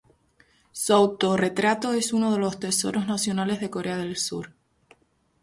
[0.71, 4.51] Su autorretrato es uno de los Tesoros Nacionales de Corea del Sur.